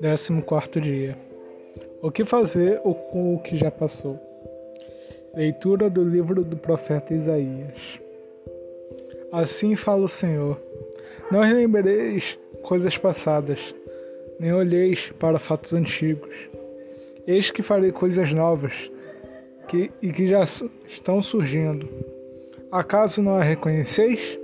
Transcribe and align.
Décimo 0.00 0.42
quarto 0.42 0.80
dia. 0.80 1.16
O 2.02 2.10
que 2.10 2.24
fazer 2.24 2.80
com 3.10 3.34
o 3.34 3.38
que 3.38 3.56
já 3.56 3.70
passou? 3.70 4.18
Leitura 5.34 5.88
do 5.88 6.02
livro 6.02 6.44
do 6.44 6.56
profeta 6.56 7.14
Isaías. 7.14 8.00
Assim 9.32 9.76
fala 9.76 10.04
o 10.04 10.08
Senhor: 10.08 10.60
Não 11.30 11.40
relembrareis 11.40 12.38
coisas 12.62 12.98
passadas, 12.98 13.74
nem 14.40 14.52
olheis 14.52 15.12
para 15.18 15.38
fatos 15.38 15.72
antigos. 15.72 16.50
Eis 17.26 17.50
que 17.50 17.62
farei 17.62 17.92
coisas 17.92 18.32
novas 18.32 18.90
que, 19.68 19.90
e 20.00 20.12
que 20.12 20.26
já 20.26 20.42
estão 20.86 21.22
surgindo. 21.22 21.88
Acaso 22.70 23.22
não 23.22 23.36
a 23.36 23.42
reconheceis? 23.42 24.38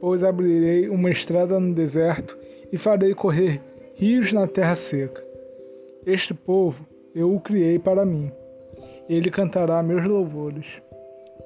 Pois 0.00 0.22
abrirei 0.22 0.88
uma 0.88 1.10
estrada 1.10 1.58
no 1.58 1.74
deserto 1.74 2.36
e 2.72 2.78
farei 2.78 3.14
correr 3.14 3.60
rios 3.94 4.32
na 4.32 4.46
terra 4.46 4.74
seca. 4.74 5.24
Este 6.06 6.34
povo 6.34 6.86
eu 7.14 7.34
o 7.34 7.40
criei 7.40 7.78
para 7.78 8.04
mim. 8.04 8.32
Ele 9.08 9.30
cantará 9.30 9.82
meus 9.82 10.04
louvores. 10.04 10.80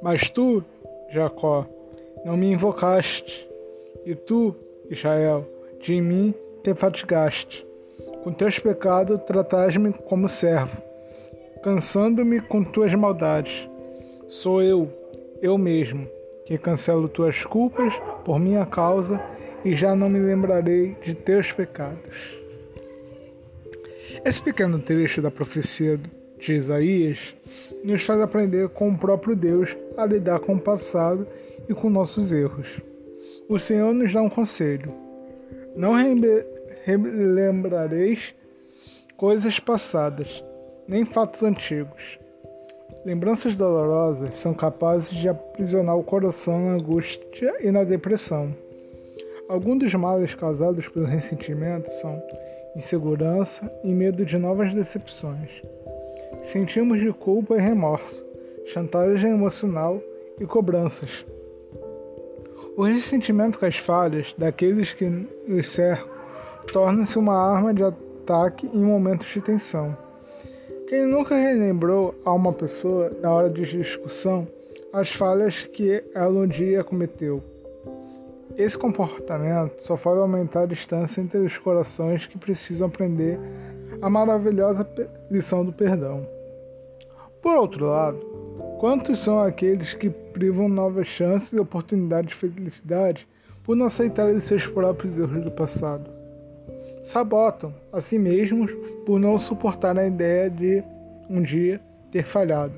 Mas 0.02 0.30
tu, 0.30 0.64
Jacó, 1.10 1.66
não 2.24 2.36
me 2.36 2.50
invocaste, 2.50 3.48
e 4.04 4.14
tu, 4.14 4.54
Israel, 4.90 5.46
de 5.80 6.00
mim 6.00 6.34
te 6.62 6.74
fatigaste. 6.74 7.66
Com 8.22 8.32
teus 8.32 8.58
pecados 8.58 9.20
trataste-me 9.24 9.92
como 9.92 10.28
servo, 10.28 10.80
cansando-me 11.62 12.40
com 12.40 12.62
tuas 12.62 12.94
maldades. 12.94 13.68
Sou 14.28 14.62
eu, 14.62 14.90
eu 15.40 15.56
mesmo, 15.56 16.08
que 16.44 16.58
cancelo 16.58 17.08
tuas 17.08 17.44
culpas 17.44 17.94
por 18.24 18.38
minha 18.38 18.64
causa 18.66 19.20
e 19.64 19.74
já 19.74 19.94
não 19.94 20.08
me 20.08 20.18
lembrarei 20.18 20.96
de 21.02 21.14
teus 21.14 21.52
pecados. 21.52 22.36
Esse 24.24 24.42
pequeno 24.42 24.78
trecho 24.78 25.20
da 25.22 25.30
profecia 25.30 26.00
de 26.38 26.52
Isaías 26.52 27.34
nos 27.84 28.02
faz 28.02 28.20
aprender 28.20 28.68
com 28.70 28.90
o 28.90 28.98
próprio 28.98 29.34
Deus 29.36 29.76
a 29.96 30.04
lidar 30.04 30.40
com 30.40 30.54
o 30.54 30.60
passado 30.60 31.26
e 31.68 31.74
com 31.74 31.90
nossos 31.90 32.32
erros. 32.32 32.80
O 33.48 33.58
Senhor 33.58 33.94
nos 33.94 34.12
dá 34.12 34.22
um 34.22 34.28
conselho: 34.28 34.92
não 35.74 35.94
relembrareis 36.84 38.34
coisas 39.16 39.58
passadas, 39.58 40.44
nem 40.88 41.04
fatos 41.04 41.42
antigos. 41.42 42.18
Lembranças 43.04 43.54
dolorosas 43.54 44.38
são 44.38 44.54
capazes 44.54 45.10
de 45.10 45.28
aprisionar 45.28 45.96
o 45.96 46.04
coração 46.04 46.66
na 46.66 46.72
angústia 46.72 47.54
e 47.60 47.70
na 47.70 47.84
depressão. 47.84 48.54
Alguns 49.48 49.78
dos 49.78 49.94
males 49.94 50.34
causados 50.34 50.88
pelo 50.88 51.06
ressentimento 51.06 51.88
são 51.92 52.20
insegurança 52.74 53.70
e 53.84 53.92
medo 53.92 54.24
de 54.24 54.36
novas 54.36 54.74
decepções. 54.74 55.62
Sentimos 56.42 57.00
de 57.00 57.12
culpa 57.12 57.56
e 57.56 57.60
remorso, 57.60 58.26
chantagem 58.66 59.30
emocional 59.30 60.00
e 60.40 60.46
cobranças. 60.46 61.24
O 62.76 62.82
ressentimento 62.82 63.58
com 63.58 63.66
as 63.66 63.76
falhas 63.76 64.34
daqueles 64.36 64.92
que 64.92 65.06
nos 65.46 65.70
cercam 65.70 66.08
torna-se 66.72 67.18
uma 67.18 67.34
arma 67.34 67.72
de 67.72 67.84
ataque 67.84 68.66
em 68.66 68.84
momentos 68.84 69.28
de 69.28 69.40
tensão. 69.40 69.96
Quem 70.88 71.04
nunca 71.04 71.34
relembrou 71.34 72.14
a 72.24 72.32
uma 72.32 72.52
pessoa, 72.52 73.10
na 73.20 73.34
hora 73.34 73.50
de 73.50 73.64
discussão, 73.64 74.46
as 74.92 75.10
falhas 75.10 75.64
que 75.64 76.04
ela 76.14 76.38
um 76.38 76.46
dia 76.46 76.84
cometeu? 76.84 77.42
Esse 78.56 78.78
comportamento 78.78 79.82
só 79.82 79.96
faz 79.96 80.16
aumentar 80.16 80.62
a 80.62 80.66
distância 80.66 81.20
entre 81.20 81.40
os 81.40 81.58
corações 81.58 82.26
que 82.26 82.38
precisam 82.38 82.86
aprender 82.86 83.36
a 84.00 84.08
maravilhosa 84.08 84.88
lição 85.28 85.64
do 85.64 85.72
perdão. 85.72 86.24
Por 87.42 87.56
outro 87.56 87.86
lado, 87.86 88.18
quantos 88.78 89.18
são 89.18 89.40
aqueles 89.40 89.92
que 89.92 90.08
privam 90.08 90.68
novas 90.68 91.08
chances 91.08 91.52
e 91.52 91.58
oportunidades 91.58 92.30
de 92.30 92.36
felicidade 92.36 93.26
por 93.64 93.74
não 93.74 93.86
aceitarem 93.86 94.38
seus 94.38 94.68
próprios 94.68 95.18
erros 95.18 95.44
do 95.44 95.50
passado? 95.50 96.15
Sabotam 97.06 97.72
a 97.92 98.00
si 98.00 98.18
mesmos 98.18 98.72
por 99.06 99.20
não 99.20 99.38
suportar 99.38 99.96
a 99.96 100.08
ideia 100.08 100.50
de 100.50 100.82
um 101.30 101.40
dia 101.40 101.80
ter 102.10 102.26
falhado. 102.26 102.74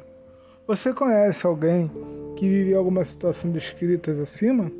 Você 0.66 0.92
conhece 0.92 1.46
alguém 1.46 1.90
que 2.36 2.46
vive 2.46 2.74
alguma 2.74 3.02
situação 3.06 3.50
descritas 3.50 4.18
acima? 4.20 4.70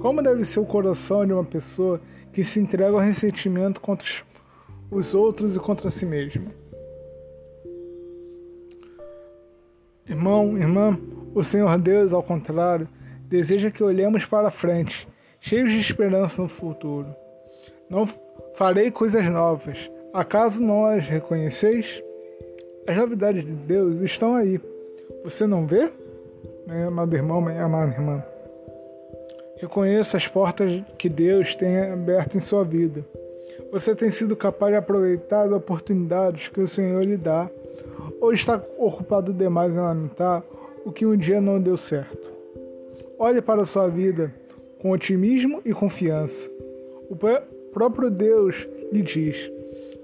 Como 0.00 0.22
deve 0.22 0.46
ser 0.46 0.60
o 0.60 0.64
coração 0.64 1.26
de 1.26 1.34
uma 1.34 1.44
pessoa 1.44 2.00
que 2.32 2.42
se 2.42 2.58
entrega 2.58 2.94
ao 2.94 3.00
ressentimento 3.00 3.78
contra 3.78 4.08
os 4.90 5.14
outros 5.14 5.56
e 5.56 5.60
contra 5.60 5.90
si 5.90 6.06
mesma? 6.06 6.50
Irmão, 10.08 10.56
irmã, 10.56 10.98
o 11.34 11.44
Senhor 11.44 11.76
Deus, 11.76 12.14
ao 12.14 12.22
contrário, 12.22 12.88
deseja 13.28 13.70
que 13.70 13.84
olhemos 13.84 14.24
para 14.24 14.50
frente, 14.50 15.06
cheios 15.46 15.70
de 15.70 15.78
esperança 15.78 16.42
no 16.42 16.48
futuro. 16.48 17.06
Não 17.88 18.04
farei 18.54 18.90
coisas 18.90 19.24
novas. 19.26 19.88
Acaso 20.12 20.60
não 20.60 20.86
as 20.86 21.06
reconheceis? 21.06 22.02
As 22.84 22.96
novidades 22.96 23.44
de 23.44 23.52
Deus 23.52 24.00
estão 24.00 24.34
aí. 24.34 24.60
Você 25.22 25.46
não 25.46 25.64
vê? 25.64 25.88
Meu 26.66 26.88
amado 26.88 27.14
irmão, 27.14 27.40
minha 27.40 27.62
amada 27.62 27.92
irmã. 27.92 28.24
Reconheça 29.58 30.16
as 30.16 30.26
portas 30.26 30.82
que 30.98 31.08
Deus 31.08 31.54
tem 31.54 31.78
aberto 31.78 32.36
em 32.36 32.40
sua 32.40 32.64
vida. 32.64 33.06
Você 33.70 33.94
tem 33.94 34.10
sido 34.10 34.34
capaz 34.34 34.72
de 34.72 34.78
aproveitar 34.78 35.46
as 35.46 35.52
oportunidades 35.52 36.48
que 36.48 36.60
o 36.60 36.66
Senhor 36.66 37.04
lhe 37.04 37.16
dá, 37.16 37.48
ou 38.20 38.32
está 38.32 38.60
ocupado 38.78 39.32
demais 39.32 39.74
em 39.74 39.78
lamentar 39.78 40.42
o 40.84 40.90
que 40.90 41.06
um 41.06 41.16
dia 41.16 41.40
não 41.40 41.60
deu 41.60 41.76
certo? 41.76 42.32
Olhe 43.16 43.40
para 43.40 43.62
a 43.62 43.66
sua 43.66 43.88
vida 43.88 44.34
com 44.86 44.92
otimismo 44.92 45.60
e 45.64 45.72
confiança. 45.72 46.48
O 47.10 47.16
próprio 47.72 48.08
Deus 48.08 48.68
lhe 48.92 49.02
diz: 49.02 49.50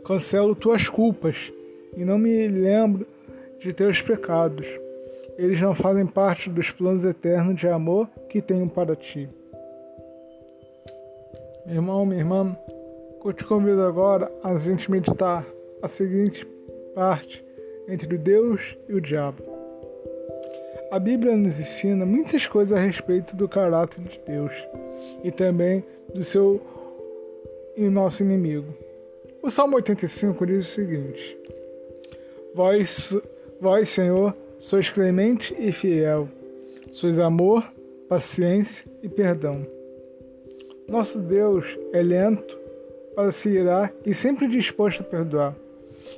Cancelo 0.05 0.57
tuas 0.57 0.89
culpas 0.89 1.53
e 1.97 2.05
não 2.05 2.19
me 2.19 2.49
lembro 2.49 3.07
de 3.61 3.73
teus 3.73 4.03
pecados. 4.03 4.67
Eles 5.39 5.61
não 5.61 5.73
fazem 5.73 6.05
parte 6.05 6.51
dos 6.51 6.73
planos 6.73 7.05
eternos 7.05 7.61
de 7.61 7.69
amor 7.69 8.09
que 8.29 8.43
tenho 8.43 8.69
para 8.69 8.97
ti. 8.97 9.29
Meu 11.65 11.77
irmão, 11.77 12.05
minha 12.05 12.21
irmã, 12.21 12.57
eu 13.25 13.33
te 13.33 13.45
convido 13.45 13.83
agora 13.83 14.33
a 14.43 14.59
gente 14.59 14.91
meditar 14.91 15.47
a 15.81 15.87
seguinte 15.87 16.45
parte 16.93 17.45
entre 17.89 18.17
o 18.17 18.19
Deus 18.19 18.77
e 18.89 18.95
o 18.95 19.01
diabo. 19.01 19.52
A 20.93 20.99
Bíblia 21.01 21.37
nos 21.37 21.59
ensina 21.59 22.07
muitas 22.07 22.47
coisas 22.47 22.77
a 22.77 22.81
respeito 22.81 23.35
do 23.35 23.49
caráter 23.49 24.05
de 24.05 24.21
Deus 24.25 24.53
e 25.25 25.33
também 25.33 25.83
do 26.15 26.23
seu 26.23 26.61
e 27.77 27.89
nosso 27.89 28.23
inimigo. 28.23 28.73
O 29.43 29.51
Salmo 29.51 29.77
85 29.77 30.47
diz 30.47 30.69
o 30.69 30.71
seguinte: 30.71 31.39
Vós, 32.55 33.19
vós 33.61 33.89
Senhor, 33.89 34.37
sois 34.59 34.89
clemente 34.91 35.57
e 35.59 35.73
fiel, 35.73 36.29
sois 36.93 37.19
amor, 37.19 37.65
paciência 38.09 38.85
e 39.03 39.09
perdão 39.09 39.67
nosso 40.93 41.21
Deus 41.21 41.79
é 41.93 42.03
lento 42.03 42.59
para 43.15 43.33
se 43.33 43.49
irar 43.49 43.91
e 44.05 44.13
sempre 44.13 44.47
disposto 44.47 45.01
a 45.01 45.05
perdoar 45.05 45.57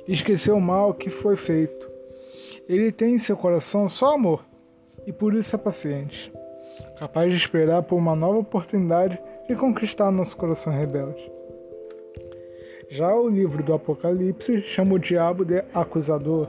e 0.05 0.11
esquecer 0.11 0.51
o 0.51 0.59
mal 0.59 0.93
que 0.93 1.09
foi 1.09 1.37
feito. 1.37 1.89
Ele 2.67 2.91
tem 2.91 3.13
em 3.13 3.17
seu 3.17 3.37
coração 3.37 3.87
só 3.87 4.15
amor 4.15 4.43
e 5.05 5.11
por 5.11 5.33
isso 5.33 5.55
é 5.55 5.59
paciente, 5.59 6.31
capaz 6.97 7.31
de 7.31 7.37
esperar 7.37 7.83
por 7.83 7.95
uma 7.95 8.15
nova 8.15 8.39
oportunidade 8.39 9.19
de 9.47 9.55
conquistar 9.55 10.11
nosso 10.11 10.35
coração 10.37 10.73
rebelde. 10.73 11.31
Já 12.89 13.15
o 13.15 13.27
livro 13.27 13.63
do 13.63 13.73
Apocalipse 13.73 14.61
chama 14.61 14.95
o 14.95 14.99
diabo 14.99 15.43
de 15.43 15.63
acusador. 15.73 16.47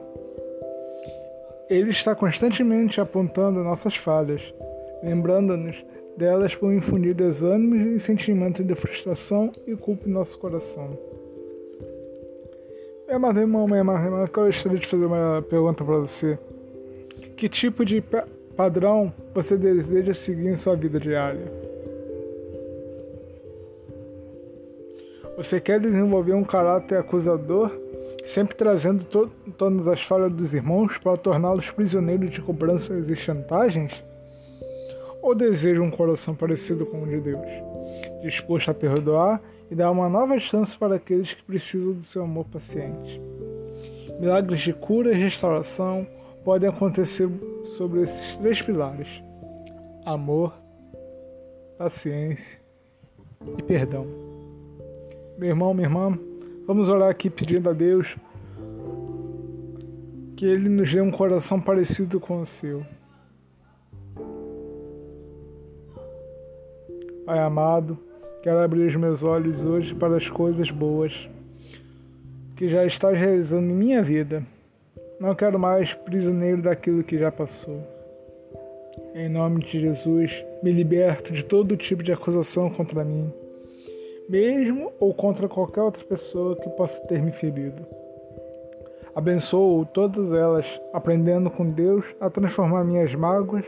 Ele 1.68 1.90
está 1.90 2.14
constantemente 2.14 3.00
apontando 3.00 3.64
nossas 3.64 3.96
falhas, 3.96 4.54
lembrando-nos 5.02 5.84
delas 6.16 6.54
por 6.54 6.72
infundir 6.72 7.14
desânimo 7.14 7.74
e 7.74 8.00
sentimento 8.00 8.62
de 8.62 8.74
frustração 8.74 9.52
e 9.66 9.74
culpa 9.76 10.08
em 10.08 10.12
nosso 10.12 10.38
coração. 10.38 10.96
Mas 13.20 13.36
irmão, 13.36 13.66
minha 13.66 13.78
irmã, 13.78 14.24
eu 14.24 14.44
gostaria 14.44 14.78
de 14.78 14.86
fazer 14.86 15.06
uma 15.06 15.42
pergunta 15.48 15.84
para 15.84 15.98
você. 15.98 16.38
Que 17.36 17.48
tipo 17.48 17.84
de 17.84 18.02
padrão 18.56 19.12
você 19.34 19.56
deseja 19.56 20.14
seguir 20.14 20.48
em 20.48 20.56
sua 20.56 20.74
vida 20.74 20.98
diária? 20.98 21.52
Você 25.36 25.60
quer 25.60 25.78
desenvolver 25.78 26.32
um 26.32 26.42
caráter 26.42 26.96
acusador, 26.96 27.70
sempre 28.24 28.56
trazendo 28.56 29.04
to 29.04 29.30
todas 29.58 29.86
as 29.86 30.00
falhas 30.00 30.32
dos 30.32 30.54
irmãos 30.54 30.96
para 30.96 31.18
torná-los 31.18 31.70
prisioneiros 31.70 32.30
de 32.30 32.40
cobranças 32.40 33.10
e 33.10 33.14
chantagens? 33.14 34.02
Ou 35.20 35.34
deseja 35.34 35.82
um 35.82 35.90
coração 35.90 36.34
parecido 36.34 36.86
com 36.86 37.02
o 37.02 37.06
de 37.06 37.20
Deus, 37.20 37.46
disposto 38.22 38.70
a 38.70 38.74
perdoar 38.74 39.42
e 39.70 39.74
dar 39.74 39.90
uma 39.90 40.08
nova 40.08 40.38
chance 40.38 40.78
para 40.78 40.94
aqueles 40.94 41.34
que 41.34 41.42
precisam 41.42 41.92
do 41.92 42.02
seu 42.02 42.22
amor 42.22 42.46
paciente? 42.46 43.20
Milagres 44.18 44.60
de 44.60 44.72
cura 44.72 45.12
e 45.12 45.14
restauração 45.14 46.06
podem 46.46 46.68
acontecer 46.68 47.28
sobre 47.64 48.02
esses 48.02 48.38
três 48.38 48.62
pilares: 48.62 49.20
amor, 50.04 50.56
paciência 51.76 52.60
e 53.58 53.62
perdão. 53.64 54.06
Meu 55.36 55.48
irmão, 55.48 55.74
minha 55.74 55.88
irmã, 55.88 56.16
vamos 56.64 56.88
orar 56.88 57.10
aqui 57.10 57.28
pedindo 57.28 57.68
a 57.68 57.72
Deus 57.72 58.16
que 60.36 60.46
Ele 60.46 60.68
nos 60.68 60.92
dê 60.92 61.00
um 61.00 61.10
coração 61.10 61.60
parecido 61.60 62.20
com 62.20 62.40
o 62.40 62.46
seu. 62.46 62.86
Pai 67.24 67.40
amado, 67.40 67.98
quero 68.40 68.60
abrir 68.60 68.86
os 68.86 68.94
meus 68.94 69.24
olhos 69.24 69.64
hoje 69.64 69.96
para 69.96 70.16
as 70.16 70.28
coisas 70.28 70.70
boas 70.70 71.28
que 72.54 72.68
já 72.68 72.86
estás 72.86 73.18
realizando 73.18 73.68
em 73.68 73.74
minha 73.74 74.00
vida. 74.00 74.46
Não 75.18 75.34
quero 75.34 75.58
mais 75.58 75.94
prisioneiro 75.94 76.62
daquilo 76.62 77.02
que 77.02 77.18
já 77.18 77.32
passou. 77.32 77.80
Em 79.14 79.28
nome 79.28 79.64
de 79.64 79.80
Jesus, 79.80 80.44
me 80.62 80.70
liberto 80.70 81.32
de 81.32 81.44
todo 81.44 81.76
tipo 81.76 82.02
de 82.02 82.12
acusação 82.12 82.68
contra 82.70 83.04
mim, 83.04 83.32
mesmo 84.28 84.92
ou 85.00 85.14
contra 85.14 85.48
qualquer 85.48 85.82
outra 85.82 86.04
pessoa 86.04 86.56
que 86.56 86.68
possa 86.70 87.00
ter 87.06 87.22
me 87.22 87.32
ferido. 87.32 87.86
Abençoo 89.14 89.86
todas 89.86 90.32
elas, 90.32 90.80
aprendendo 90.92 91.50
com 91.50 91.70
Deus 91.70 92.04
a 92.20 92.28
transformar 92.28 92.84
minhas 92.84 93.14
mágoas 93.14 93.64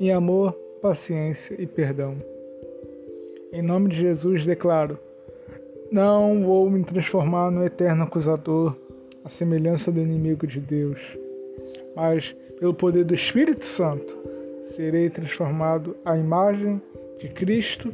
em 0.00 0.10
amor, 0.10 0.52
paciência 0.82 1.54
e 1.58 1.66
perdão. 1.66 2.16
Em 3.52 3.62
nome 3.62 3.90
de 3.90 3.96
Jesus, 3.96 4.44
declaro: 4.44 4.98
não 5.90 6.44
vou 6.44 6.70
me 6.70 6.84
transformar 6.84 7.50
no 7.50 7.64
eterno 7.64 8.04
acusador, 8.04 8.76
a 9.24 9.28
semelhança 9.28 9.90
do 9.92 10.00
inimigo 10.00 10.46
de 10.46 10.60
Deus, 10.60 11.00
mas 11.94 12.34
pelo 12.58 12.74
poder 12.74 13.04
do 13.04 13.14
Espírito 13.14 13.64
Santo 13.64 14.16
serei 14.62 15.10
transformado 15.10 15.96
à 16.04 16.16
imagem 16.16 16.80
de 17.18 17.28
Cristo, 17.28 17.92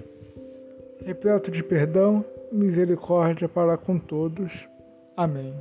repleto 1.04 1.50
de 1.50 1.62
perdão 1.62 2.24
e 2.52 2.54
misericórdia 2.54 3.48
para 3.48 3.76
com 3.76 3.98
todos. 3.98 4.68
Amém. 5.16 5.54